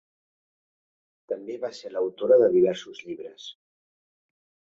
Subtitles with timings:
[1.33, 3.45] També va ser l'autora de diversos llibres.